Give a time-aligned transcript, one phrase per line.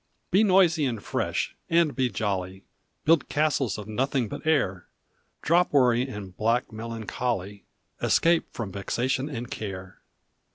[0.31, 2.63] Be noisy and fresh, and be jolly;
[3.05, 4.87] Build castles of nothing but air;
[5.43, 7.65] Drop worry and black melancholy
[8.01, 10.01] Escape from vexation and care.